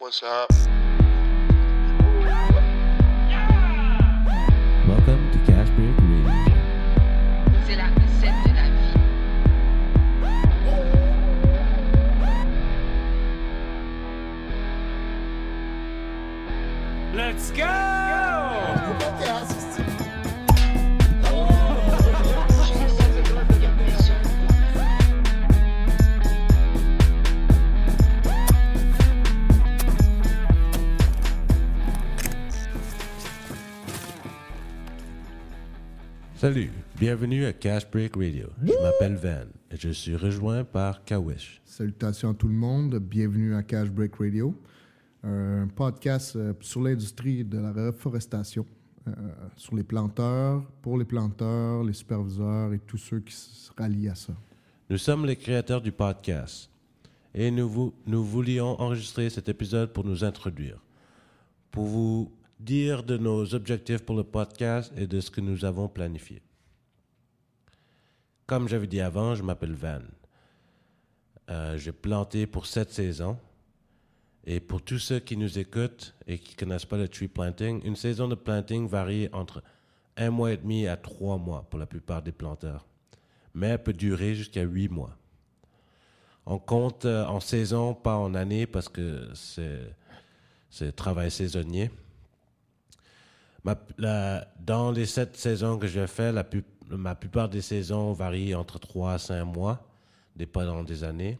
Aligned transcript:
What's 0.00 0.22
up? 0.22 0.87
Salut, 36.38 36.70
bienvenue 36.98 37.44
à 37.46 37.52
Cash 37.52 37.90
Break 37.90 38.14
Radio. 38.16 38.48
Je 38.62 38.72
m'appelle 38.82 39.16
Van 39.16 39.46
et 39.72 39.76
je 39.76 39.90
suis 39.90 40.14
rejoint 40.14 40.62
par 40.64 41.04
Kawish. 41.04 41.60
Salutations 41.64 42.30
à 42.30 42.34
tout 42.34 42.46
le 42.48 42.54
monde. 42.54 42.96
Bienvenue 42.98 43.54
à 43.54 43.62
Cash 43.62 43.90
Break 43.90 44.14
Radio, 44.16 44.54
un 45.24 45.66
podcast 45.74 46.36
euh, 46.36 46.52
sur 46.60 46.80
l'industrie 46.82 47.44
de 47.44 47.58
la 47.58 47.72
reforestation, 47.72 48.64
euh, 49.08 49.10
sur 49.56 49.74
les 49.74 49.82
planteurs, 49.82 50.62
pour 50.82 50.96
les 50.96 51.04
planteurs, 51.04 51.82
les 51.82 51.92
superviseurs 51.92 52.72
et 52.72 52.78
tous 52.78 52.98
ceux 52.98 53.20
qui 53.20 53.34
se 53.34 53.70
rallient 53.76 54.08
à 54.10 54.14
ça. 54.14 54.32
Nous 54.90 54.98
sommes 54.98 55.26
les 55.26 55.36
créateurs 55.36 55.80
du 55.80 55.90
podcast 55.92 56.70
et 57.34 57.50
nous, 57.50 57.68
vou- 57.68 57.94
nous 58.06 58.22
voulions 58.22 58.80
enregistrer 58.80 59.28
cet 59.28 59.48
épisode 59.48 59.92
pour 59.92 60.04
nous 60.04 60.22
introduire, 60.24 60.78
pour 61.72 61.84
vous 61.86 62.30
dire 62.58 63.02
de 63.02 63.16
nos 63.16 63.54
objectifs 63.54 64.04
pour 64.04 64.16
le 64.16 64.24
podcast 64.24 64.92
et 64.96 65.06
de 65.06 65.20
ce 65.20 65.30
que 65.30 65.40
nous 65.40 65.64
avons 65.64 65.88
planifié. 65.88 66.42
Comme 68.46 68.68
j'avais 68.68 68.86
dit 68.86 69.00
avant, 69.00 69.34
je 69.34 69.42
m'appelle 69.42 69.74
Van. 69.74 70.00
Euh, 71.50 71.76
J'ai 71.76 71.92
planté 71.92 72.46
pour 72.46 72.66
cette 72.66 72.90
saison. 72.90 73.38
Et 74.44 74.60
pour 74.60 74.80
tous 74.80 74.98
ceux 74.98 75.18
qui 75.18 75.36
nous 75.36 75.58
écoutent 75.58 76.14
et 76.26 76.38
qui 76.38 76.54
ne 76.54 76.58
connaissent 76.58 76.86
pas 76.86 76.96
le 76.96 77.08
tree 77.08 77.28
planting, 77.28 77.84
une 77.84 77.96
saison 77.96 78.28
de 78.28 78.34
planting 78.34 78.88
varie 78.88 79.28
entre 79.32 79.62
un 80.16 80.30
mois 80.30 80.52
et 80.52 80.56
demi 80.56 80.86
à 80.86 80.96
trois 80.96 81.36
mois 81.36 81.66
pour 81.68 81.78
la 81.78 81.86
plupart 81.86 82.22
des 82.22 82.32
planteurs 82.32 82.86
mais 83.58 83.68
elle 83.68 83.82
peut 83.82 83.92
durer 83.92 84.34
jusqu'à 84.34 84.62
huit 84.62 84.88
mois. 84.88 85.16
On 86.46 86.58
compte 86.58 87.04
euh, 87.04 87.26
en 87.26 87.40
saison, 87.40 87.94
pas 87.94 88.16
en 88.16 88.34
année, 88.34 88.66
parce 88.66 88.88
que 88.88 89.28
c'est 89.34 89.94
c'est 90.70 90.94
travail 90.94 91.30
saisonnier. 91.30 91.90
Dans 93.64 94.92
les 94.92 95.06
sept 95.06 95.36
saisons 95.36 95.78
que 95.78 95.86
j'ai 95.86 96.06
fait, 96.06 96.32
la 96.32 96.44
ma 96.90 97.14
plupart 97.14 97.48
des 97.48 97.60
saisons 97.60 98.12
varient 98.12 98.54
entre 98.54 98.78
trois 98.78 99.14
à 99.14 99.18
cinq 99.18 99.44
mois, 99.44 99.86
dépendant 100.36 100.82
des 100.82 101.04
années. 101.04 101.38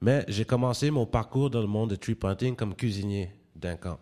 Mais 0.00 0.24
j'ai 0.26 0.44
commencé 0.44 0.90
mon 0.90 1.06
parcours 1.06 1.48
dans 1.48 1.60
le 1.60 1.68
monde 1.68 1.90
de 1.90 1.96
tree 1.96 2.16
planting 2.16 2.56
comme 2.56 2.74
cuisinier 2.74 3.30
d'un 3.54 3.76
camp. 3.76 4.00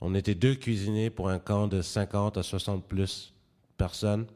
On 0.00 0.14
était 0.14 0.36
deux 0.36 0.54
cuisiniers 0.54 1.10
pour 1.10 1.28
un 1.28 1.38
camp 1.38 1.66
de 1.66 1.82
50 1.82 2.36
à 2.36 2.42
60 2.42 2.86
plus 2.86 3.34
personnes. 3.76 4.26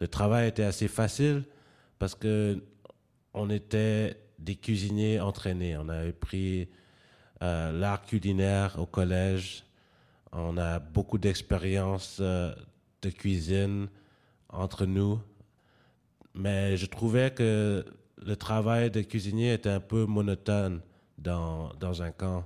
Le 0.00 0.08
travail 0.08 0.48
était 0.48 0.62
assez 0.62 0.88
facile 0.88 1.44
parce 1.98 2.14
que 2.14 2.62
on 3.34 3.50
était 3.50 4.16
des 4.38 4.56
cuisiniers 4.56 5.20
entraînés. 5.20 5.76
On 5.76 5.88
avait 5.90 6.12
pris 6.12 6.68
euh, 7.42 7.72
l'art 7.72 8.02
culinaire 8.06 8.76
au 8.78 8.86
collège. 8.86 9.65
On 10.32 10.58
a 10.58 10.78
beaucoup 10.78 11.18
d'expérience 11.18 12.18
euh, 12.20 12.54
de 13.02 13.10
cuisine 13.10 13.88
entre 14.48 14.86
nous. 14.86 15.20
Mais 16.34 16.76
je 16.76 16.86
trouvais 16.86 17.32
que 17.32 17.84
le 18.18 18.36
travail 18.36 18.90
de 18.90 19.02
cuisinier 19.02 19.54
était 19.54 19.70
un 19.70 19.80
peu 19.80 20.04
monotone 20.04 20.80
dans, 21.18 21.72
dans 21.80 22.02
un 22.02 22.10
camp. 22.10 22.44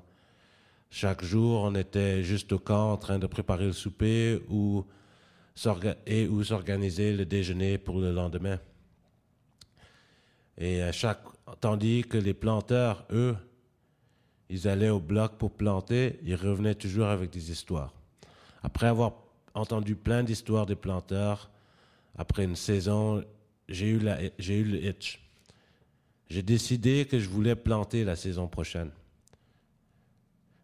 Chaque 0.91 1.25
jour, 1.25 1.63
on 1.63 1.75
était 1.75 2.23
juste 2.23 2.53
au 2.53 2.59
camp 2.59 2.93
en 2.93 2.97
train 2.97 3.19
de 3.19 3.27
préparer 3.27 3.67
le 3.67 3.73
souper 3.73 4.43
ou 4.49 4.85
et 6.07 6.27
ou 6.27 6.43
s'organiser 6.43 7.13
le 7.13 7.25
déjeuner 7.27 7.79
pour 7.79 8.01
le 8.01 8.13
lendemain. 8.13 8.59
Et 10.57 10.83
à 10.83 10.93
chaque, 10.93 11.23
tandis 11.61 12.03
que 12.03 12.19
les 12.19 12.35
planteurs, 12.35 13.07
eux, 13.11 13.37
ils 14.51 14.67
allaient 14.67 14.91
au 14.91 15.01
bloc 15.01 15.39
pour 15.39 15.53
planter, 15.53 16.19
ils 16.25 16.35
revenaient 16.35 16.75
toujours 16.75 17.07
avec 17.07 17.31
des 17.31 17.51
histoires. 17.53 17.95
Après 18.63 18.89
avoir 18.89 19.13
entendu 19.55 19.95
plein 19.95 20.25
d'histoires 20.25 20.67
des 20.67 20.75
planteurs, 20.75 21.51
après 22.19 22.45
une 22.45 22.57
saison, 22.57 23.25
j'ai 23.69 23.89
eu, 23.89 24.01
j'ai 24.39 24.59
eu 24.59 24.65
le 24.65 24.85
itch. 24.85 25.21
J'ai 26.29 26.43
décidé 26.43 27.07
que 27.07 27.19
je 27.19 27.29
voulais 27.29 27.55
planter 27.55 28.05
la 28.05 28.17
saison 28.17 28.49
prochaine. 28.49 28.91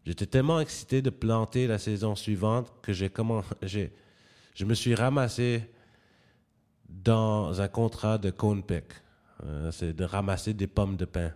J'étais 0.04 0.26
tellement 0.26 0.60
excité 0.60 1.00
de 1.00 1.10
planter 1.10 1.66
la 1.66 1.78
saison 1.78 2.14
suivante 2.14 2.72
que 2.82 2.92
j'ai 2.92 3.10
je 4.54 4.64
me 4.64 4.74
suis 4.74 4.94
ramassé 4.94 5.62
dans 6.88 7.60
un 7.60 7.68
contrat 7.68 8.18
de 8.18 8.30
cone 8.30 8.62
pick. 8.62 8.84
Euh, 9.44 9.70
c'est 9.70 9.92
de 9.92 10.04
ramasser 10.04 10.54
des 10.54 10.66
pommes 10.66 10.96
de 10.96 11.04
pin. 11.04 11.32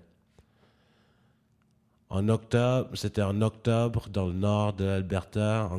C'était 2.94 3.22
en 3.22 3.40
octobre 3.40 4.08
dans 4.08 4.26
le 4.26 4.32
nord 4.32 4.72
de 4.72 4.84
l'Alberta, 4.84 5.70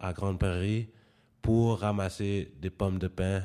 à 0.00 0.12
Grande 0.12 0.38
Prairie, 0.38 0.88
pour 1.42 1.80
ramasser 1.80 2.52
des 2.60 2.70
pommes 2.70 2.98
de 2.98 3.08
pin. 3.08 3.42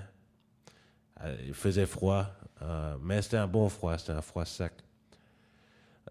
Euh, 1.24 1.36
il 1.48 1.54
faisait 1.56 1.88
froid, 1.88 2.28
euh, 2.62 2.98
mais 3.02 3.24
c'était 3.24 3.38
un 3.38 3.48
bon 3.48 3.68
froid, 3.68 3.98
c'était 3.98 4.12
un 4.12 4.22
froid 4.22 4.46
sec. 4.46 4.74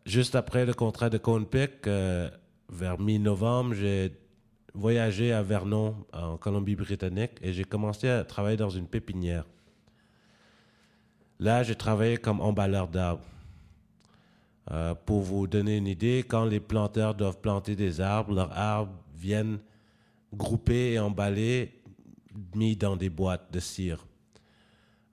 Juste 0.04 0.34
après 0.34 0.66
le 0.66 0.74
contrat 0.74 1.08
de 1.08 1.18
cone 1.18 1.46
pick, 1.46 1.86
euh, 1.86 2.28
vers 2.68 2.98
mi-novembre, 2.98 3.74
j'ai 3.74 4.18
voyagé 4.74 5.32
à 5.32 5.42
Vernon, 5.42 6.04
en 6.12 6.36
Colombie-Britannique, 6.36 7.38
et 7.42 7.52
j'ai 7.52 7.64
commencé 7.64 8.08
à 8.08 8.24
travailler 8.24 8.56
dans 8.56 8.70
une 8.70 8.88
pépinière. 8.88 9.44
Là, 11.38 11.62
j'ai 11.62 11.76
travaillé 11.76 12.16
comme 12.16 12.40
emballeur 12.40 12.88
d'arbres. 12.88 13.24
Euh, 14.70 14.94
pour 14.94 15.20
vous 15.22 15.46
donner 15.46 15.76
une 15.76 15.86
idée, 15.86 16.24
quand 16.26 16.44
les 16.44 16.60
planteurs 16.60 17.14
doivent 17.14 17.40
planter 17.40 17.76
des 17.76 18.00
arbres, 18.00 18.34
leurs 18.34 18.52
arbres 18.52 18.94
viennent 19.14 19.58
groupés 20.32 20.92
et 20.92 20.98
emballés, 20.98 21.80
mis 22.54 22.76
dans 22.76 22.96
des 22.96 23.10
boîtes 23.10 23.52
de 23.52 23.60
cire. 23.60 24.04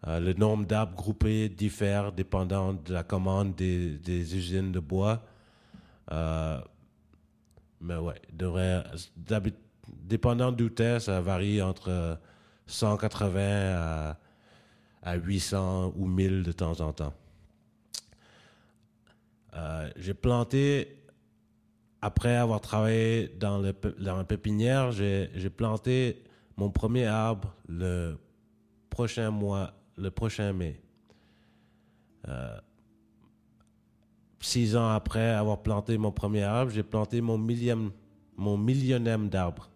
Euh, 0.07 0.19
le 0.19 0.33
nombre 0.33 0.65
d'arbres 0.65 0.95
groupés 0.95 1.47
diffère 1.49 2.11
dépendant 2.11 2.73
de 2.73 2.93
la 2.93 3.03
commande 3.03 3.55
des, 3.55 4.35
usines 4.35 4.71
de 4.71 4.79
bois. 4.79 5.21
Euh, 6.11 6.59
mais 7.79 7.97
ouais, 7.97 8.21
dépendant 9.87 10.51
d'où 10.51 10.69
t'es, 10.69 10.99
ça 10.99 11.21
varie 11.21 11.61
entre 11.61 11.89
euh, 11.89 12.15
180 12.65 13.75
à, 13.75 14.17
à 15.03 15.15
800 15.15 15.93
ou 15.95 16.07
1000 16.07 16.43
de 16.43 16.51
temps 16.51 16.79
en 16.81 16.93
temps. 16.93 17.13
Euh, 19.53 19.89
j'ai 19.97 20.13
planté, 20.13 20.97
après 22.01 22.35
avoir 22.35 22.61
travaillé 22.61 23.27
dans, 23.39 23.59
la 23.59 24.23
pépinière, 24.23 24.91
j'ai 24.91 25.49
planté 25.49 26.23
mon 26.57 26.69
premier 26.69 27.05
arbre 27.05 27.53
le 27.67 28.17
prochain 28.89 29.31
mois, 29.31 29.73
le 29.97 30.11
prochain 30.11 30.53
mai. 30.53 30.81
Euh, 32.27 32.59
six 34.39 34.75
ans 34.75 34.89
après 34.89 35.29
avoir 35.29 35.61
planté 35.61 35.97
mon 35.97 36.11
premier 36.11 36.43
arbre, 36.43 36.71
j'ai 36.71 36.83
planté 36.83 37.21
mon 37.21 37.37
millième, 37.37 37.91
mon 38.37 38.57
millionième 38.57 39.29
d'arbre. 39.29 39.69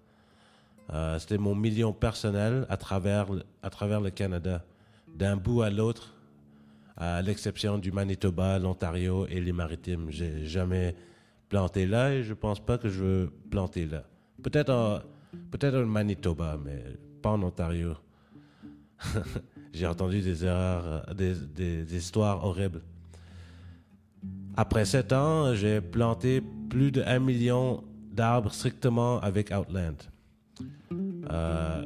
Euh, 0.93 1.17
C'était 1.19 1.37
mon 1.37 1.55
million 1.55 1.93
personnel 1.93 2.65
à 2.69 2.77
travers 2.77 3.31
le 3.31 4.09
Canada, 4.09 4.63
d'un 5.07 5.35
bout 5.35 5.61
à 5.61 5.69
l'autre, 5.69 6.14
à 6.97 7.21
l'exception 7.21 7.77
du 7.77 7.91
Manitoba, 7.91 8.57
l'Ontario 8.59 9.25
et 9.27 9.41
les 9.41 9.51
Maritimes. 9.51 10.07
J'ai 10.09 10.45
jamais 10.45 10.95
planté 11.49 11.85
là 11.85 12.13
et 12.13 12.23
je 12.23 12.33
pense 12.33 12.59
pas 12.59 12.77
que 12.77 12.89
je 12.89 13.03
veux 13.03 13.31
planter 13.51 13.85
là. 13.85 14.03
Peut-être 14.41 14.69
en, 14.71 14.99
peut-être 15.51 15.77
au 15.79 15.85
Manitoba, 15.85 16.57
mais 16.63 16.83
pas 17.21 17.31
en 17.31 17.41
Ontario. 17.43 17.95
J'ai 19.73 19.87
entendu 19.87 20.21
des 20.21 20.45
erreurs, 20.45 21.05
des, 21.13 21.33
des- 21.35 21.83
des 21.83 21.97
histoires 21.97 22.45
horribles. 22.45 22.81
Après 24.55 24.85
sept 24.85 25.11
ans, 25.11 25.53
j'ai 25.53 25.81
planté 25.81 26.41
plus 26.69 26.89
de 26.93 27.01
1 27.03 27.19
million 27.19 27.83
d'arbres 28.13 28.53
strictement 28.53 29.19
avec 29.19 29.51
Outland. 29.51 29.97
Euh, 31.29 31.83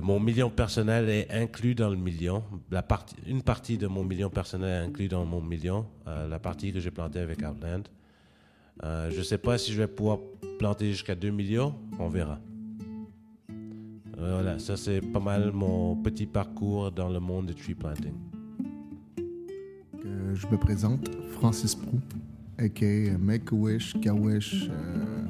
mon 0.00 0.18
million 0.18 0.50
personnel 0.50 1.08
est 1.08 1.30
inclus 1.30 1.74
dans 1.74 1.90
le 1.90 1.96
million. 1.96 2.42
La 2.70 2.82
partie, 2.82 3.16
une 3.26 3.42
partie 3.42 3.78
de 3.78 3.86
mon 3.86 4.04
million 4.04 4.30
personnel 4.30 4.82
est 4.82 4.86
inclus 4.86 5.08
dans 5.08 5.24
mon 5.24 5.40
million, 5.40 5.86
euh, 6.06 6.28
la 6.28 6.38
partie 6.38 6.72
que 6.72 6.80
j'ai 6.80 6.90
plantée 6.90 7.20
avec 7.20 7.38
Outland. 7.40 7.82
Euh, 8.82 9.10
je 9.10 9.18
ne 9.18 9.22
sais 9.22 9.38
pas 9.38 9.58
si 9.58 9.72
je 9.72 9.78
vais 9.78 9.86
pouvoir 9.86 10.18
planter 10.58 10.90
jusqu'à 10.90 11.14
2 11.14 11.30
millions. 11.30 11.74
On 11.98 12.08
verra. 12.08 12.40
Voilà, 14.16 14.58
ça 14.58 14.76
c'est 14.76 15.00
pas 15.00 15.20
mal 15.20 15.52
mon 15.52 15.96
petit 15.96 16.26
parcours 16.26 16.90
dans 16.90 17.08
le 17.08 17.20
monde 17.20 17.46
du 17.46 17.54
tree 17.54 17.74
planting. 17.74 18.14
Euh, 20.04 20.34
je 20.34 20.46
me 20.46 20.56
présente, 20.56 21.08
Francis 21.32 21.74
Prou, 21.74 21.98
a.k.a. 22.58 23.18
Make-A-Wish, 23.18 24.00
Kawish. 24.00 24.68
Euh, 24.70 25.24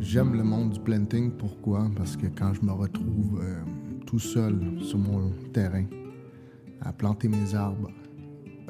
J'aime 0.00 0.34
le 0.34 0.44
monde 0.44 0.70
du 0.70 0.80
planting. 0.80 1.32
Pourquoi? 1.32 1.90
Parce 1.96 2.16
que 2.16 2.26
quand 2.26 2.54
je 2.54 2.62
me 2.62 2.70
retrouve 2.70 3.40
euh, 3.42 3.60
tout 4.06 4.18
seul 4.20 4.58
sur 4.80 4.98
mon 4.98 5.30
terrain 5.52 5.84
à 6.80 6.92
planter 6.92 7.28
mes 7.28 7.54
arbres, 7.54 7.90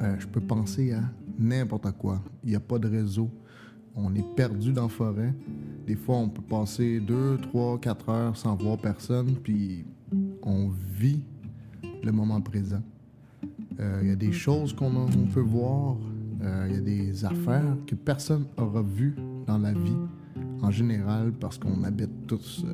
euh, 0.01 0.15
je 0.19 0.27
peux 0.27 0.41
penser 0.41 0.93
à 0.93 1.01
n'importe 1.39 1.91
quoi. 1.97 2.21
Il 2.43 2.49
n'y 2.49 2.55
a 2.55 2.59
pas 2.59 2.79
de 2.79 2.87
réseau. 2.87 3.29
On 3.95 4.13
est 4.15 4.35
perdu 4.35 4.73
dans 4.73 4.83
la 4.83 4.89
forêt. 4.89 5.33
Des 5.85 5.95
fois, 5.95 6.17
on 6.17 6.29
peut 6.29 6.41
passer 6.41 6.99
2, 6.99 7.37
3, 7.41 7.79
4 7.79 8.09
heures 8.09 8.37
sans 8.37 8.55
voir 8.55 8.77
personne, 8.77 9.35
puis 9.43 9.85
on 10.43 10.69
vit 10.69 11.21
le 12.03 12.11
moment 12.11 12.41
présent. 12.41 12.81
Euh, 13.79 13.99
Il 14.01 14.09
y 14.09 14.11
a 14.11 14.15
des 14.15 14.31
choses 14.31 14.73
qu'on 14.73 15.07
peut 15.33 15.39
voir. 15.39 15.95
Euh, 16.41 16.67
Il 16.69 16.75
y 16.75 16.77
a 16.77 16.81
des 16.81 17.25
affaires 17.25 17.77
que 17.85 17.95
personne 17.95 18.45
aura 18.57 18.81
vues 18.81 19.15
dans 19.45 19.57
la 19.57 19.73
vie, 19.73 19.97
en 20.61 20.71
général, 20.71 21.31
parce 21.39 21.57
qu'on 21.57 21.83
habite 21.83 22.27
tous 22.27 22.65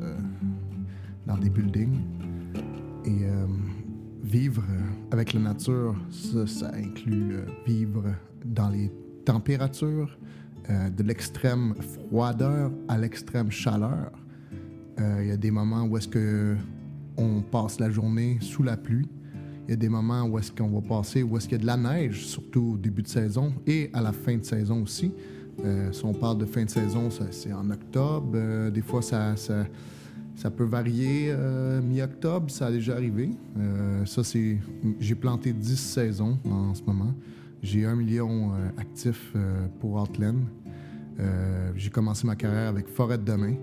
dans 1.25 1.37
des 1.37 1.49
buildings. 1.49 1.99
Et 3.05 3.25
euh, 3.25 3.45
vivre 4.23 4.63
euh, 4.69 4.81
avec 5.11 5.33
la 5.33 5.41
nature, 5.41 5.95
ça, 6.09 6.71
inclut 6.73 7.33
euh, 7.33 7.45
vivre 7.67 8.03
dans 8.45 8.69
les 8.69 8.91
températures, 9.25 10.17
de 10.69 11.03
l'extrême 11.03 11.75
froideur 11.75 12.71
à 12.87 12.97
l'extrême 12.97 13.51
chaleur. 13.51 14.11
Il 14.97 15.27
y 15.27 15.31
a 15.31 15.35
des 15.35 15.51
moments 15.51 15.83
où 15.83 15.97
est-ce 15.97 16.07
que 16.07 16.55
on 17.17 17.41
passe 17.41 17.81
la 17.81 17.89
journée 17.89 18.37
sous 18.39 18.63
la 18.63 18.77
pluie. 18.77 19.09
Il 19.67 19.71
y 19.71 19.73
a 19.73 19.77
des 19.77 19.89
moments 19.89 20.23
où 20.23 20.39
est-ce 20.39 20.53
qu'on 20.53 20.69
va 20.69 20.81
passer, 20.81 21.21
où 21.21 21.35
est-ce 21.35 21.49
qu'il 21.49 21.57
y 21.57 21.59
a 21.59 21.61
de 21.61 21.65
la 21.65 21.75
neige, 21.75 22.25
surtout 22.25 22.75
au 22.75 22.77
début 22.77 23.01
de 23.01 23.09
saison 23.09 23.53
et 23.67 23.89
à 23.91 24.01
la 24.01 24.13
fin 24.13 24.37
de 24.37 24.43
saison 24.43 24.83
aussi. 24.83 25.11
Si 25.91 26.05
on 26.05 26.13
parle 26.13 26.37
de 26.37 26.45
fin 26.45 26.63
de 26.63 26.69
saison, 26.69 27.09
c'est 27.31 27.51
en 27.51 27.69
octobre. 27.69 28.69
Des 28.69 28.81
fois, 28.81 29.01
ça, 29.01 29.35
ça 30.35 30.49
peut 30.49 30.63
varier. 30.63 31.27
euh, 31.29 31.81
Mi-octobre, 31.81 32.49
ça 32.49 32.67
a 32.67 32.71
déjà 32.71 32.93
arrivé. 32.95 33.31
Euh, 33.57 34.05
ça, 34.05 34.23
c'est. 34.23 34.57
J'ai 34.99 35.15
planté 35.15 35.53
10 35.53 35.75
saisons 35.75 36.37
en 36.49 36.73
ce 36.73 36.83
moment. 36.83 37.13
J'ai 37.61 37.85
un 37.85 37.95
million 37.95 38.51
euh, 38.51 38.69
actifs 38.77 39.31
euh, 39.35 39.67
pour 39.79 40.01
Outland. 40.01 40.39
J'ai 41.75 41.89
commencé 41.89 42.25
ma 42.25 42.35
carrière 42.35 42.69
avec 42.69 42.87
Forêt 42.87 43.17
de 43.17 43.23
Demain. 43.23 43.53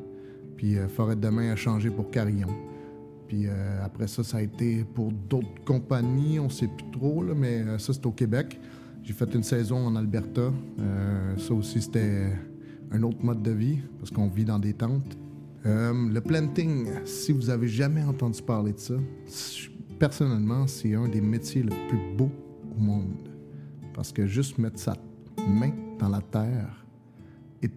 Puis 0.56 0.76
Forêt 0.88 1.16
de 1.16 1.20
Demain 1.20 1.50
a 1.50 1.56
changé 1.56 1.90
pour 1.90 2.10
Carillon. 2.10 2.48
Puis 3.26 3.48
après 3.82 4.06
ça, 4.06 4.22
ça 4.22 4.36
a 4.36 4.42
été 4.42 4.84
pour 4.84 5.10
d'autres 5.10 5.64
compagnies, 5.64 6.38
on 6.38 6.48
sait 6.48 6.68
plus 6.68 6.90
trop, 6.92 7.24
là, 7.24 7.34
mais 7.36 7.64
ça, 7.78 7.92
c'est 7.92 8.06
au 8.06 8.12
Québec. 8.12 8.58
J'ai 9.02 9.12
fait 9.12 9.34
une 9.34 9.42
saison 9.42 9.84
en 9.84 9.96
Alberta. 9.96 10.52
Ça 11.38 11.52
aussi, 11.52 11.82
c'était 11.82 12.28
un 12.92 13.02
autre 13.02 13.22
mode 13.24 13.42
de 13.42 13.50
vie, 13.50 13.78
parce 13.98 14.12
qu'on 14.12 14.28
vit 14.28 14.44
dans 14.44 14.60
des 14.60 14.74
tentes. 14.74 15.18
Euh, 15.66 16.08
le 16.08 16.20
planting, 16.20 16.88
si 17.04 17.32
vous 17.32 17.50
avez 17.50 17.68
jamais 17.68 18.02
entendu 18.02 18.40
parler 18.42 18.72
de 18.72 18.78
ça, 18.78 18.94
personnellement, 19.98 20.66
c'est 20.66 20.94
un 20.94 21.08
des 21.08 21.20
métiers 21.20 21.62
les 21.62 21.88
plus 21.88 22.16
beaux 22.16 22.30
au 22.76 22.80
monde. 22.80 23.28
Parce 23.94 24.12
que 24.12 24.26
juste 24.26 24.58
mettre 24.58 24.78
sa 24.78 24.96
main 25.46 25.72
dans 25.98 26.08
la 26.08 26.22
terre 26.22 26.86
et 27.62 27.70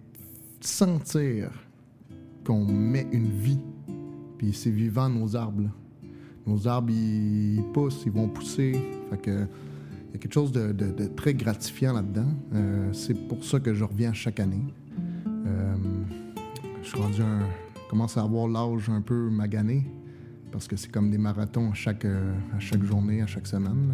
sentir 0.62 1.50
qu'on 2.46 2.66
met 2.66 3.08
une 3.12 3.30
vie, 3.30 3.60
puis 4.38 4.54
c'est 4.54 4.72
vivant 4.72 5.10
nos 5.10 5.36
arbres. 5.36 5.64
là. 5.64 5.70
Nos 6.46 6.68
arbres, 6.68 6.92
ils, 6.92 7.64
poussent, 7.74 8.04
ils 8.06 8.12
vont 8.12 8.28
pousser. 8.28 8.74
Il 8.76 9.30
y 9.30 10.16
a 10.16 10.18
quelque 10.18 10.34
chose 10.34 10.52
de, 10.52 11.06
très 11.16 11.34
gratifiant 11.34 11.94
là-dedans. 11.94 12.28
Euh, 12.54 12.92
c'est 12.94 13.14
pour 13.28 13.44
ça 13.44 13.60
que 13.60 13.74
je 13.74 13.84
reviens 13.84 14.14
chaque 14.14 14.40
année. 14.40 14.74
Euh, 15.28 15.76
je 16.82 16.88
suis 16.90 16.98
rendu 16.98 17.22
un, 17.22 17.48
commence 17.94 18.18
à 18.18 18.24
avoir 18.24 18.48
l'âge 18.48 18.90
un 18.90 19.02
peu 19.02 19.30
magané 19.30 19.86
parce 20.52 20.68
que 20.68 20.76
c'est 20.76 20.92
comme 20.92 21.12
des 21.12 21.20
marathons 21.20 21.70
à 21.70 21.76
chaque, 21.76 22.06
euh, 22.06 22.34
à 22.56 22.60
chaque 22.60 22.82
journée, 22.82 23.22
à 23.22 23.28
chaque 23.28 23.46
semaine. 23.46 23.94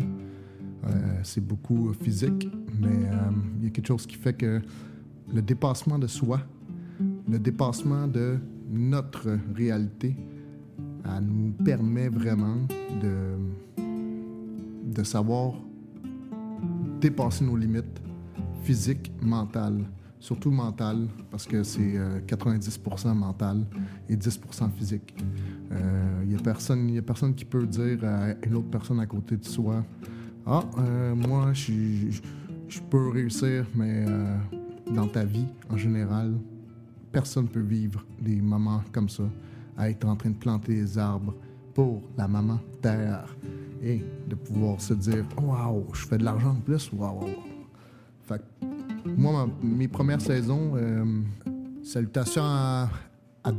Euh, 0.87 0.89
c'est 1.23 1.45
beaucoup 1.45 1.91
physique, 1.91 2.49
mais 2.79 2.87
euh, 2.87 3.31
il 3.57 3.65
y 3.65 3.67
a 3.67 3.71
quelque 3.71 3.87
chose 3.87 4.05
qui 4.05 4.15
fait 4.15 4.31
que 4.31 4.61
le 5.33 5.41
dépassement 5.41 5.99
de 5.99 6.07
soi, 6.07 6.39
le 7.27 7.39
dépassement 7.39 8.07
de 8.07 8.37
notre 8.71 9.37
réalité, 9.53 10.15
nous 11.21 11.51
permet 11.65 12.07
vraiment 12.07 12.55
de, 13.01 13.83
de 14.93 15.03
savoir 15.03 15.55
dépasser 17.01 17.43
nos 17.43 17.57
limites 17.57 18.01
physiques, 18.63 19.11
mentales, 19.21 19.83
surtout 20.19 20.51
mentales, 20.51 21.07
parce 21.31 21.45
que 21.45 21.63
c'est 21.63 21.97
euh, 21.97 22.19
90% 22.27 23.13
mental 23.13 23.65
et 24.09 24.15
10% 24.15 24.71
physique. 24.71 25.15
Il 26.23 26.29
n'y 26.29 26.35
a, 26.35 26.39
personne- 26.39 26.97
a 26.97 27.01
personne 27.01 27.33
qui 27.35 27.45
peut 27.45 27.65
dire 27.65 28.03
à 28.03 28.29
une 28.45 28.55
autre 28.55 28.69
personne 28.69 28.99
à 28.99 29.05
côté 29.05 29.37
de 29.37 29.45
soi 29.45 29.83
Ah, 30.45 30.63
euh, 30.79 31.15
moi, 31.15 31.53
je 31.53 32.79
peux 32.89 33.09
réussir, 33.09 33.65
mais 33.75 34.05
euh, 34.07 34.35
dans 34.93 35.07
ta 35.07 35.23
vie, 35.25 35.45
en 35.69 35.77
général, 35.77 36.33
personne 37.11 37.43
ne 37.43 37.49
peut 37.49 37.61
vivre 37.61 38.03
des 38.19 38.35
moments 38.41 38.81
comme 38.91 39.09
ça, 39.09 39.23
à 39.77 39.89
être 39.89 40.05
en 40.05 40.15
train 40.15 40.31
de 40.31 40.35
planter 40.35 40.73
des 40.75 40.97
arbres 40.97 41.35
pour 41.73 42.01
la 42.17 42.27
maman 42.27 42.59
terre 42.81 43.35
et 43.81 44.03
de 44.27 44.35
pouvoir 44.35 44.81
se 44.81 44.93
dire 44.95 45.23
Waouh, 45.41 45.85
je 45.93 46.05
fais 46.07 46.17
de 46.17 46.23
l'argent 46.25 46.51
en 46.51 46.55
plus, 46.61 46.91
waouh. 46.91 47.25
Fait 48.23 48.39
que 48.39 48.65
moi, 49.05 49.45
ma- 49.45 49.67
mes 49.67 49.87
premières 49.87 50.21
saisons, 50.21 50.73
euh, 50.75 51.05
salutations 51.83 52.43
à, 52.43 52.89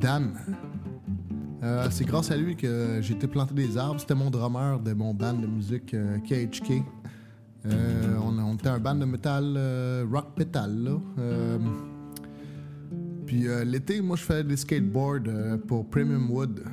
Dan. 0.00 0.34
Euh, 1.62 1.88
c'est 1.90 2.04
grâce 2.04 2.30
à 2.30 2.36
lui 2.36 2.54
que 2.54 3.00
j'ai 3.00 3.14
été 3.14 3.26
planter 3.26 3.54
des 3.54 3.76
arbres. 3.76 4.00
C'était 4.00 4.14
mon 4.14 4.30
drummer 4.30 4.78
de 4.78 4.92
mon 4.92 5.12
band 5.12 5.34
de 5.34 5.46
musique 5.46 5.96
KHK. 6.24 6.82
Euh, 7.66 8.16
on, 8.22 8.54
était 8.54 8.68
un 8.68 8.78
band 8.78 8.94
de 8.94 9.04
metal, 9.04 9.58
rock 10.10 10.28
metal, 10.38 11.00
puis 13.26 13.46
l'été, 13.64 14.00
moi, 14.00 14.16
je 14.16 14.22
fais 14.22 14.42
des 14.42 14.56
skateboards 14.56 15.58
pour 15.66 15.86
Premium 15.86 16.30
Wood. 16.30 16.64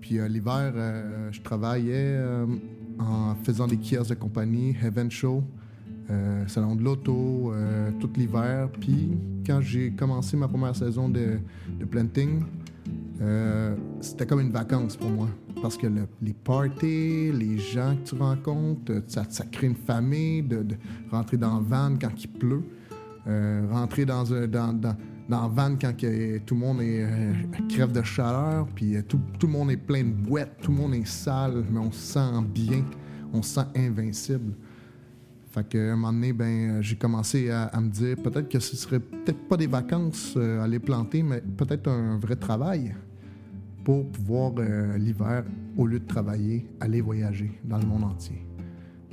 Puis 0.00 0.18
l'hiver, 0.28 0.72
je 1.30 1.40
travaillais 1.42 2.18
en 2.98 3.34
faisant 3.42 3.66
des 3.66 3.76
kiosques 3.76 4.10
de 4.10 4.14
compagnie, 4.14 4.76
Heaven 4.82 5.10
Show, 5.10 5.44
euh, 6.10 6.44
Salon 6.48 6.74
de 6.76 6.82
l'Auto, 6.82 7.52
euh, 7.52 7.90
tout 8.00 8.10
l'hiver. 8.16 8.68
Puis 8.80 9.10
quand 9.46 9.60
j'ai 9.60 9.90
commencé 9.92 10.36
ma 10.36 10.48
première 10.48 10.74
saison 10.74 11.08
de, 11.08 11.38
planting, 11.90 12.40
euh, 13.20 13.76
c'était 14.00 14.26
comme 14.26 14.40
une 14.40 14.50
vacance 14.52 14.96
pour 14.96 15.10
moi. 15.10 15.28
Parce 15.62 15.76
que 15.76 15.86
le- 15.86 16.08
les 16.22 16.32
parties, 16.32 17.30
les 17.32 17.58
gens 17.58 17.94
que 17.96 18.10
tu 18.10 18.14
rencontres, 18.16 19.02
ça, 19.06 19.24
crée 19.50 19.66
une 19.68 19.74
famille, 19.74 20.42
de, 20.42 20.64
rentrer 21.10 21.36
dans 21.36 21.60
van 21.60 21.94
quand 22.00 22.12
il 22.22 22.28
pleut, 22.28 22.62
rentrer 23.70 24.04
dans, 24.06 24.24
dans, 24.24 24.72
dans, 24.72 24.96
dans 25.28 25.48
van 25.48 25.76
quand 25.80 25.92
tout 26.46 26.54
le 26.54 26.60
monde 26.60 26.80
est 26.80 27.06
crève 27.68 27.92
de 27.92 28.02
chaleur, 28.02 28.66
puis 28.74 28.96
tout, 29.06 29.20
tout 29.38 29.46
le 29.46 29.52
monde 29.52 29.70
est 29.70 29.76
plein 29.76 30.02
de 30.02 30.12
boîtes, 30.12 30.56
tout 30.62 30.70
le 30.72 30.78
monde 30.78 30.94
est 30.94 31.06
sale, 31.06 31.62
mais 31.70 31.78
on 31.78 31.92
se 31.92 32.14
sent 32.14 32.42
bien, 32.54 32.82
on 33.32 33.42
se 33.42 33.54
sent 33.60 33.66
invincible. 33.76 34.54
Fait 35.50 35.68
que, 35.68 35.92
un 35.92 35.96
moment 35.96 36.12
donné, 36.12 36.32
ben, 36.32 36.44
euh, 36.78 36.82
j'ai 36.82 36.94
commencé 36.96 37.50
à, 37.50 37.64
à 37.64 37.80
me 37.80 37.88
dire 37.88 38.16
peut-être 38.22 38.48
que 38.48 38.60
ce 38.60 38.76
serait 38.76 39.00
peut-être 39.00 39.48
pas 39.48 39.56
des 39.56 39.66
vacances 39.66 40.34
euh, 40.36 40.62
aller 40.62 40.78
planter, 40.78 41.22
mais 41.24 41.40
peut-être 41.40 41.88
un 41.88 42.18
vrai 42.18 42.36
travail 42.36 42.94
pour 43.82 44.06
pouvoir, 44.12 44.52
euh, 44.58 44.96
l'hiver, 44.96 45.44
au 45.76 45.86
lieu 45.86 45.98
de 45.98 46.06
travailler, 46.06 46.66
aller 46.78 47.00
voyager 47.00 47.50
dans 47.64 47.78
le 47.78 47.86
monde 47.86 48.04
entier. 48.04 48.46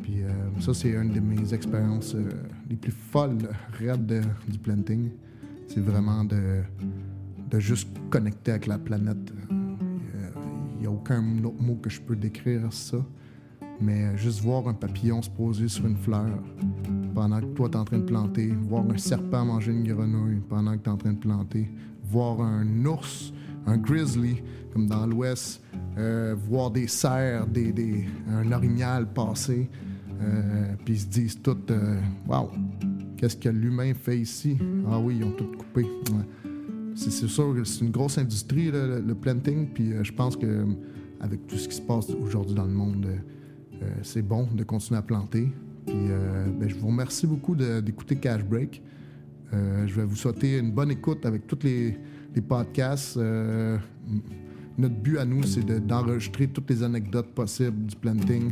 Puis 0.03 0.21
euh, 0.21 0.27
ça, 0.59 0.73
c'est 0.75 0.91
une 0.91 1.11
de 1.11 1.19
mes 1.19 1.53
expériences 1.53 2.15
les 2.69 2.75
plus 2.75 2.91
folles, 2.91 3.49
raides 3.73 4.05
de- 4.05 4.21
du 4.47 4.59
planting. 4.59 5.09
C'est 5.67 5.79
vraiment 5.81 6.23
de, 6.23 6.61
de 7.49 7.59
juste 7.59 7.89
connecter 8.11 8.51
avec 8.51 8.67
la 8.67 8.77
planète. 8.77 9.33
Il 10.75 10.81
n'y 10.81 10.85
a 10.85 10.91
aucun 10.91 11.23
autre 11.43 11.61
mot 11.61 11.75
que 11.75 11.89
je 11.89 11.99
peux 11.99 12.15
décrire 12.15 12.71
ça. 12.71 12.97
Mais 13.79 14.05
euh, 14.05 14.17
juste 14.17 14.41
voir 14.41 14.67
un 14.67 14.73
papillon 14.73 15.21
se 15.21 15.29
poser 15.29 15.67
sur 15.67 15.85
une 15.85 15.97
fleur 15.97 16.25
pendant 17.13 17.39
que 17.39 17.45
toi, 17.47 17.69
tu 17.69 17.75
es 17.75 17.79
en 17.79 17.85
train 17.85 17.97
de 17.99 18.03
planter, 18.05 18.47
voir 18.67 18.83
un 18.89 18.97
serpent 18.97 19.45
manger 19.45 19.71
une 19.71 19.83
grenouille 19.83 20.41
pendant 20.49 20.73
que 20.77 20.83
tu 20.83 20.89
es 20.89 20.93
en 20.93 20.97
train 20.97 21.13
de 21.13 21.19
planter, 21.19 21.69
voir 22.09 22.41
un 22.41 22.85
ours, 22.85 23.33
un 23.65 23.77
grizzly, 23.77 24.41
comme 24.73 24.87
dans 24.87 25.05
l'Ouest, 25.05 25.61
euh, 25.97 26.35
voir 26.49 26.71
des 26.71 26.87
cerfs, 26.87 27.47
des, 27.47 27.71
des- 27.71 28.05
un 28.29 28.51
orignal 28.51 29.07
passer, 29.13 29.69
euh, 30.21 30.73
puis 30.85 30.95
ils 30.95 30.99
se 30.99 31.07
disent 31.07 31.41
tous 31.41 31.57
euh, 31.71 31.99
Wow, 32.27 32.49
Qu'est-ce 33.17 33.37
que 33.37 33.49
l'humain 33.49 33.93
fait 33.95 34.19
ici? 34.19 34.57
Ah 34.91 34.99
oui, 34.99 35.17
ils 35.19 35.23
ont 35.23 35.31
tout 35.31 35.49
coupé. 35.57 35.87
C'est 36.95 37.09
sûr 37.11 37.53
que 37.55 37.63
c'est 37.63 37.83
une 37.83 37.91
grosse 37.91 38.17
industrie, 38.19 38.69
le, 38.71 39.13
planting, 39.15 39.67
puis 39.73 39.91
je 40.03 40.11
pense 40.13 40.35
que 40.35 40.65
avec 41.19 41.45
tout 41.47 41.55
ce 41.57 41.67
qui 41.67 41.75
se 41.75 41.81
passe 41.81 42.09
aujourd'hui 42.11 42.53
dans 42.55 42.65
le 42.65 42.71
monde, 42.73 43.07
c'est 44.03 44.21
bon 44.21 44.47
de 44.53 44.63
continuer 44.63 44.99
à 44.99 45.01
planter. 45.01 45.49
Puis 45.85 45.95
euh, 45.95 46.45
ben, 46.59 46.67
je 46.69 46.75
vous 46.75 46.87
remercie 46.87 47.27
beaucoup 47.27 47.55
d'écouter 47.55 48.17
Cash 48.17 48.43
Break. 48.43 48.81
Euh, 49.53 49.87
je 49.87 49.95
vais 49.95 50.03
vous 50.03 50.15
souhaiter 50.15 50.57
une 50.57 50.71
bonne 50.71 50.91
écoute 50.91 51.25
avec 51.25 51.47
tous 51.47 51.59
les, 51.63 51.97
podcasts. 52.47 53.17
Euh, 53.17 53.77
notre 54.77 54.93
but 54.93 55.17
à 55.17 55.25
nous, 55.25 55.41
c'est 55.41 55.65
de- 55.65 55.79
d'enregistrer 55.79 56.47
toutes 56.47 56.69
les 56.69 56.83
anecdotes 56.83 57.33
possibles 57.33 57.85
du 57.87 57.95
planting 57.95 58.51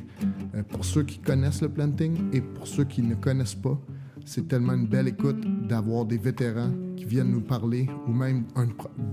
euh, 0.55 0.63
pour 0.63 0.83
ceux 0.83 1.03
qui 1.03 1.19
connaissent 1.19 1.61
le 1.61 1.69
planting 1.69 2.15
et 2.33 2.41
pour 2.41 2.65
ceux 2.67 2.85
qui 2.85 3.03
ne 3.03 3.13
connaissent 3.13 3.53
pas. 3.53 3.79
C'est 4.25 4.47
tellement 4.47 4.73
une 4.73 4.87
belle 4.87 5.07
écoute 5.07 5.37
d'avoir 5.67 6.05
des 6.05 6.17
vétérans 6.17 6.71
qui 6.95 7.05
viennent 7.05 7.29
nous 7.29 7.41
parler 7.41 7.87
ou 8.07 8.11
même 8.11 8.45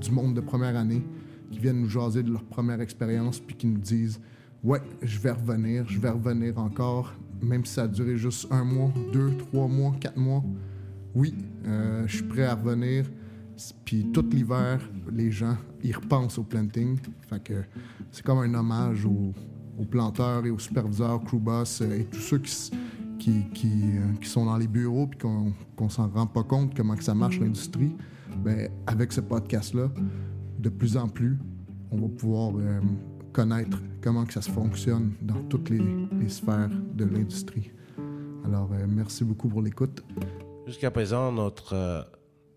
du 0.01 0.11
monde 0.11 0.35
de 0.35 0.41
première 0.41 0.75
année 0.75 1.05
qui 1.51 1.59
viennent 1.59 1.83
nous 1.83 1.91
jaser 1.91 2.23
de 2.23 2.31
leur 2.31 2.45
première 2.45 2.81
expérience 2.81 3.39
puis 3.39 3.55
qui 3.57 3.67
nous 3.67 3.81
disent 3.81 4.19
Ouais, 4.63 4.81
je 5.03 5.19
vais 5.19 5.33
revenir, 5.33 5.85
je 5.89 5.99
vais 5.99 6.11
revenir 6.11 6.57
encore, 6.57 7.13
même 7.41 7.65
si 7.65 7.75
ça 7.75 7.83
a 7.83 7.89
duré 7.89 8.17
juste 8.17 8.47
un 8.53 8.63
mois, 8.63 8.93
deux, 9.13 9.37
trois 9.37 9.67
mois, 9.67 9.93
quatre 9.99 10.17
mois. 10.17 10.45
Oui, 11.17 11.35
euh, 11.67 12.05
je 12.07 12.19
suis 12.19 12.25
prêt 12.25 12.45
à 12.45 12.55
revenir. 12.55 13.11
Puis 13.85 14.07
tout 14.13 14.25
l'hiver, 14.31 14.79
les 15.13 15.33
gens, 15.33 15.57
ils 15.83 15.97
repensent 15.97 16.39
au 16.39 16.45
planting. 16.45 16.97
Fait 17.29 17.43
que 17.43 17.65
c'est 18.13 18.25
comme 18.25 18.39
un 18.39 18.55
hommage 18.55 19.05
aux, 19.05 19.33
planteurs 19.91 20.47
et 20.47 20.51
aux 20.51 20.61
superviseurs, 20.61 21.21
crew 21.25 21.41
boss 21.41 21.81
euh, 21.81 21.99
et 21.99 22.05
tous 22.05 22.21
ceux 22.21 22.37
euh, 22.37 23.41
qui 24.21 24.29
sont 24.29 24.45
dans 24.47 24.57
les 24.57 24.69
bureaux 24.69 25.09
puis 25.09 25.19
qu'on 25.19 25.53
qu'on 25.75 25.89
s'en 25.89 26.09
rend 26.09 26.29
pas 26.29 26.45
compte 26.45 26.73
comment 26.77 26.95
que 26.95 27.03
ça 27.03 27.15
marche 27.15 27.41
l'industrie. 27.41 27.97
Ben, 28.45 28.69
avec 28.87 29.11
ce 29.11 29.21
podcast-là, 29.21 29.91
de 30.61 30.69
plus 30.69 30.97
en 30.97 31.09
plus, 31.09 31.37
on 31.91 31.97
va 31.97 32.09
pouvoir 32.09 32.53
connaître 33.33 33.79
comment 34.03 34.25
que 34.27 34.33
ça 34.33 34.43
se 34.43 34.51
fonctionne 34.51 35.15
dans 35.23 35.43
toutes 35.45 35.71
les, 35.71 35.81
sphères 36.29 36.71
de 36.95 37.05
l'industrie. 37.05 37.71
Alors, 38.45 38.71
euh, 38.73 38.87
merci 38.87 39.25
beaucoup 39.25 39.49
pour 39.49 39.63
l'écoute. 39.63 40.05
Jusqu'à 40.67 40.91
présent, 40.91 41.33
notre 41.33 41.75
euh, 41.75 42.03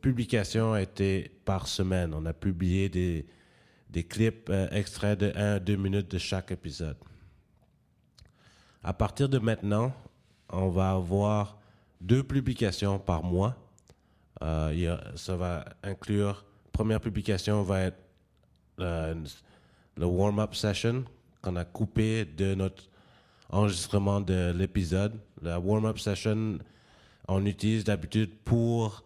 publication 0.01 0.73
a 0.73 0.81
été 0.81 1.31
par 1.45 1.67
semaine. 1.67 2.13
On 2.13 2.25
a 2.25 2.33
publié 2.33 2.89
des, 2.89 3.25
des 3.89 4.03
clips 4.03 4.49
euh, 4.49 4.67
extraits 4.71 5.19
de 5.19 5.31
1 5.35 5.55
à 5.55 5.59
2 5.59 5.75
minutes 5.77 6.11
de 6.11 6.17
chaque 6.17 6.51
épisode. 6.51 6.97
À 8.83 8.93
partir 8.93 9.29
de 9.29 9.39
maintenant, 9.39 9.93
on 10.49 10.69
va 10.69 10.91
avoir 10.91 11.57
deux 12.01 12.23
publications 12.23 12.99
par 12.99 13.23
mois. 13.23 13.55
Ça 14.41 15.35
va 15.35 15.65
inclure, 15.81 16.45
première 16.71 16.99
publication 16.99 17.63
va 17.63 17.81
être 17.81 17.97
le 19.97 20.05
warm-up 20.05 20.55
session 20.55 21.03
qu'on 21.41 21.55
a 21.55 21.65
coupé 21.65 22.25
de 22.25 22.55
notre 22.55 22.83
enregistrement 23.49 24.21
de 24.21 24.51
l'épisode. 24.55 25.13
La 25.41 25.59
warm-up 25.59 25.99
session, 25.99 26.59
on 27.27 27.45
utilise 27.45 27.83
d'habitude 27.83 28.31
pour 28.43 29.03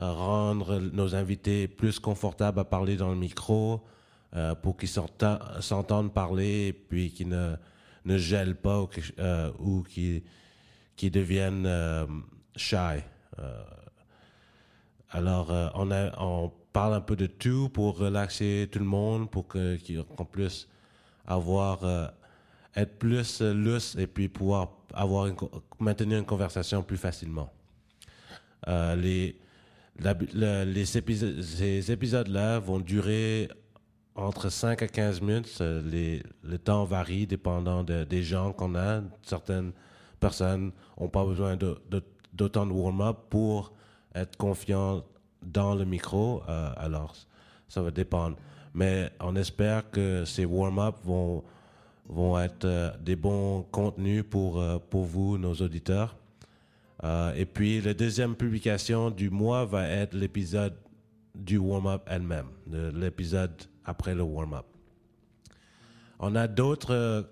euh, 0.00 0.12
rendre 0.12 0.78
nos 0.78 1.14
invités 1.14 1.68
plus 1.68 1.98
confortables 1.98 2.60
à 2.60 2.64
parler 2.64 2.96
dans 2.96 3.10
le 3.10 3.16
micro, 3.16 3.82
euh, 4.34 4.54
pour 4.54 4.76
qu'ils 4.76 4.88
s'entendent 4.88 6.12
parler 6.14 6.68
et 6.68 6.72
puis 6.72 7.10
qu'ils 7.10 7.28
ne, 7.28 7.54
ne 8.04 8.16
gèlent 8.16 8.56
pas 8.56 8.80
ou, 8.80 8.88
euh, 9.18 9.82
qu'ils 9.88 10.22
qu'ils 10.96 11.10
deviennent 11.10 11.66
euh, 11.66 12.06
shy. 12.56 13.02
Euh, 13.38 13.62
alors, 15.10 15.50
euh, 15.50 15.68
on, 15.74 15.90
a, 15.90 16.10
parle 16.72 16.94
un 16.94 17.00
peu 17.00 17.16
de 17.16 17.26
tout 17.26 17.68
pour 17.68 17.98
relaxer 17.98 18.68
tout 18.70 18.78
le 18.78 18.84
monde, 18.84 19.30
pour 19.30 19.46
qu'on 19.46 20.24
puisse 20.24 20.68
avoir, 21.26 21.84
euh, 21.84 22.06
être 22.74 22.98
plus 22.98 23.40
euh, 23.42 23.52
lousse 23.52 23.96
et 23.98 24.06
puis 24.06 24.28
pouvoir 24.28 24.70
avoir 24.94 25.26
une 25.26 25.36
maintenir 25.78 26.18
une 26.18 26.24
conversation 26.24 26.82
plus 26.82 26.96
facilement. 26.96 27.50
Euh, 28.68 28.94
les, 28.96 29.36
les 29.98 30.84
ces 30.86 31.92
épisodes-là 31.92 32.58
vont 32.60 32.78
durer 32.80 33.48
entre 34.14 34.48
5 34.50 34.82
à 34.82 34.88
15 34.88 35.20
minutes. 35.20 35.60
Les, 35.60 36.22
le 36.42 36.58
temps 36.58 36.84
varie 36.84 37.26
dépendant 37.26 37.82
de- 37.84 38.04
des 38.04 38.22
gens 38.22 38.52
qu'on 38.52 38.74
a. 38.74 39.02
Certaines 39.22 39.72
personnes 40.20 40.72
n'ont 41.00 41.08
pas 41.08 41.24
besoin 41.24 41.56
de- 41.56 41.78
de- 41.90 42.02
d'autant 42.32 42.66
de 42.66 42.72
warm-up 42.72 43.18
pour 43.30 43.72
être 44.14 44.36
confiants 44.36 45.02
dans 45.42 45.74
le 45.74 45.84
micro. 45.84 46.42
Euh, 46.48 46.72
alors, 46.76 47.14
ça 47.68 47.82
va 47.82 47.90
dépendre. 47.90 48.36
Mais 48.74 49.10
on 49.20 49.36
espère 49.36 49.90
que 49.90 50.24
ces 50.24 50.44
warm-up 50.44 50.96
vont, 51.04 51.42
vont 52.08 52.38
être 52.38 52.64
euh, 52.64 52.90
des 53.00 53.16
bons 53.16 53.62
contenus 53.70 54.24
pour, 54.28 54.60
euh, 54.60 54.78
pour 54.78 55.04
vous, 55.04 55.38
nos 55.38 55.54
auditeurs. 55.54 56.16
Et 57.34 57.46
puis, 57.46 57.80
la 57.80 57.94
deuxième 57.94 58.36
publication 58.36 59.10
du 59.10 59.28
mois 59.28 59.64
va 59.64 59.88
être 59.88 60.14
l'épisode 60.14 60.76
du 61.34 61.58
warm-up 61.58 62.02
elle-même, 62.06 62.46
le- 62.70 62.90
l'épisode 62.90 63.50
après 63.84 64.14
le 64.14 64.22
warm-up. 64.22 64.66
On 66.20 66.36
a 66.36 66.46
d'autres, 66.46 67.26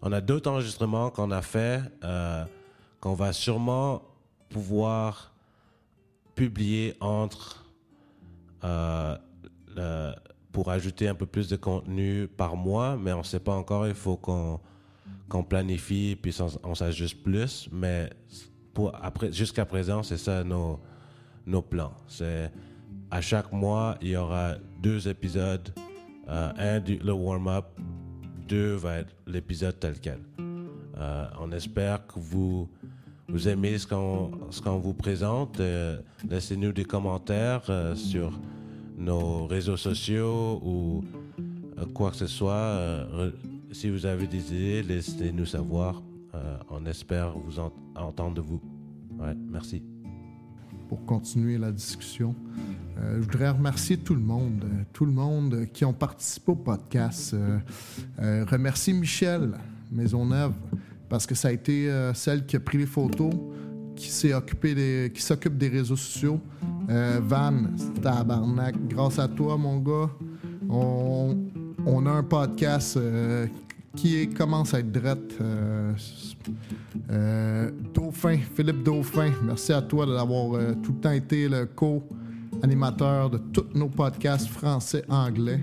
on 0.00 0.12
a 0.12 0.20
d'autres 0.22 0.50
enregistrements 0.50 1.10
qu'on 1.10 1.30
a 1.30 1.42
fait, 1.42 1.82
qu'on 3.00 3.12
va 3.12 3.34
sûrement 3.34 4.00
pouvoir 4.48 5.31
publier 6.42 6.94
entre 7.00 7.64
euh, 8.64 9.16
pour 10.50 10.70
ajouter 10.70 11.06
un 11.08 11.14
peu 11.14 11.26
plus 11.26 11.48
de 11.48 11.56
contenu 11.56 12.26
par 12.26 12.56
mois, 12.56 12.96
mais 12.96 13.12
on 13.12 13.18
ne 13.18 13.30
sait 13.32 13.40
pas 13.40 13.54
encore. 13.54 13.86
Il 13.86 13.94
faut 13.94 14.16
qu'on 14.16 14.60
qu'on 15.28 15.44
planifie 15.44 16.16
puis 16.20 16.36
on, 16.40 16.70
on 16.70 16.74
s'ajuste 16.74 17.22
plus. 17.22 17.68
Mais 17.72 18.10
pour 18.74 18.92
après, 19.00 19.32
jusqu'à 19.32 19.64
présent, 19.64 20.02
c'est 20.02 20.18
ça 20.18 20.42
nos 20.42 20.80
nos 21.46 21.62
plans. 21.62 21.94
C'est 22.08 22.50
à 23.10 23.20
chaque 23.20 23.52
mois, 23.52 23.96
il 24.00 24.08
y 24.08 24.16
aura 24.16 24.56
deux 24.80 25.06
épisodes. 25.08 25.68
Euh, 26.28 26.52
un 26.56 26.80
du 26.80 26.96
le 26.98 27.12
warm-up, 27.12 27.66
deux 28.48 28.74
va 28.74 28.98
être 28.98 29.14
l'épisode 29.26 29.78
tel 29.78 30.00
quel. 30.00 30.20
Euh, 30.98 31.26
on 31.40 31.52
espère 31.52 32.06
que 32.06 32.18
vous 32.18 32.68
vous 33.32 33.48
aimez 33.48 33.78
ce 33.78 33.86
qu'on 33.86 34.78
vous 34.78 34.92
présente. 34.94 35.58
Euh, 35.60 35.98
Laissez-nous 36.28 36.72
des 36.72 36.84
commentaires 36.84 37.62
euh, 37.70 37.94
sur 37.94 38.38
nos 38.98 39.46
réseaux 39.46 39.76
sociaux 39.76 40.60
ou 40.62 41.02
euh, 41.78 41.86
quoi 41.94 42.10
que 42.10 42.16
ce 42.16 42.26
soit. 42.26 42.78
Si 43.72 43.88
vous 43.90 44.04
avez 44.06 44.26
des 44.26 44.52
idées, 44.54 44.82
laissez-nous 44.82 45.46
savoir. 45.46 46.02
On 46.70 46.84
espère 46.86 47.32
vous 47.38 47.58
en- 47.58 47.72
entendre 47.94 48.42
vous. 48.42 48.60
Merci. 49.50 49.82
pour 50.88 51.04
continuer 51.06 51.56
la 51.58 51.72
discussion. 51.72 52.34
Je 52.96 53.20
voudrais 53.20 53.50
remercier 53.50 53.96
tout 53.98 54.14
le 54.14 54.20
monde, 54.20 54.64
tout 54.92 55.04
le 55.06 55.12
monde 55.12 55.66
qui 55.72 55.84
ont 55.84 55.92
participé 55.94 56.52
au 56.52 56.56
podcast. 56.56 57.34
Remercier 58.18 58.92
Michel 58.94 59.52
Maisonneuve 59.90 60.52
parce 61.12 61.26
que 61.26 61.34
ça 61.34 61.48
a 61.48 61.52
été 61.52 61.90
euh, 61.90 62.14
celle 62.14 62.46
qui 62.46 62.56
a 62.56 62.60
pris 62.60 62.78
les 62.78 62.86
photos, 62.86 63.34
qui 63.94 64.08
s'est 64.08 64.32
occupé 64.32 64.74
des, 64.74 65.12
qui 65.14 65.20
s'occupe 65.20 65.58
des 65.58 65.68
réseaux 65.68 65.94
sociaux. 65.94 66.40
Euh, 66.88 67.20
Van, 67.22 67.52
tabarnak, 68.02 68.74
grâce 68.88 69.18
à 69.18 69.28
toi, 69.28 69.58
mon 69.58 69.76
gars, 69.80 70.08
on, 70.70 71.36
a 72.06 72.10
un 72.10 72.22
podcast 72.22 72.96
euh, 72.96 73.46
qui 73.94 74.16
est- 74.22 74.34
commence 74.34 74.72
à 74.72 74.78
être 74.78 74.90
drette. 74.90 75.34
euh, 77.10 77.70
Dauphin, 77.92 78.38
Philippe 78.56 78.82
Dauphin, 78.82 79.32
merci 79.44 79.74
à 79.74 79.82
toi 79.82 80.06
d'avoir 80.06 80.58
tout 80.82 80.92
le 80.92 80.98
temps 80.98 81.10
été 81.12 81.46
le 81.46 81.66
co-animateur 81.66 83.28
de 83.28 83.36
tous 83.36 83.66
nos 83.74 83.88
podcasts 83.90 84.48
français, 84.48 85.04
anglais. 85.10 85.60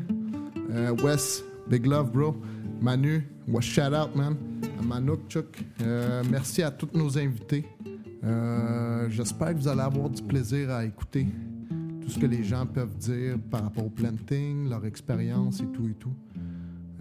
Euh, 0.72 0.92
Wes, 1.04 1.44
big 1.68 1.88
love, 1.88 2.12
bro. 2.12 2.36
Manu, 2.80 3.28
was 3.48 3.62
shout 3.64 3.94
out, 3.96 4.16
man. 4.16 4.38
À 4.80 4.82
Manouk, 4.82 5.28
Chuck. 5.28 5.62
Euh, 5.82 6.24
merci 6.30 6.64
à 6.64 6.72
tous 6.72 6.90
nos 6.94 7.18
invités. 7.18 7.66
Euh, 8.24 9.10
J'espère 9.10 9.50
que 9.50 9.56
vous 9.56 9.68
allez 9.68 9.82
avoir 9.82 10.10
du 10.10 10.24
plaisir 10.24 10.70
à 10.72 10.86
écouter 10.86 11.28
tout 12.02 12.10
ce 12.10 12.18
que 12.18 12.26
les 12.26 12.44
gens 12.46 12.66
peuvent 12.66 12.96
dire 12.96 13.36
par 13.52 13.64
rapport 13.64 13.86
au 13.86 13.90
planting, 13.90 14.70
leur 14.70 14.86
expérience 14.86 15.60
et 15.60 15.68
tout 15.68 15.90
et 15.90 15.96
tout. 15.96 16.14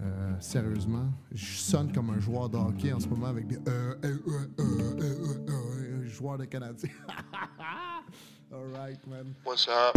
Euh, 0.01 0.33
sérieusement, 0.41 1.07
je 1.31 1.55
sonne 1.57 1.93
comme 1.93 2.09
un 2.09 2.19
joueur 2.19 2.49
de 2.49 2.57
hockey 2.57 2.91
en 2.91 2.99
ce 2.99 3.07
moment 3.07 3.27
avec 3.27 3.47
des 3.47 3.59
euh, 3.69 3.95
joueurs 6.05 6.37
de 6.37 6.45
Canadien. 6.45 6.89
All 8.51 8.65
right, 8.73 8.99
man. 9.07 9.33
What's 9.45 9.69
up? 9.69 9.95